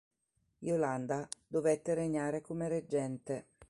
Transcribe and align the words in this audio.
Yolanda 0.61 1.29
dovette 1.45 1.93
regnare 1.93 2.41
come 2.41 2.67
reggente. 2.67 3.45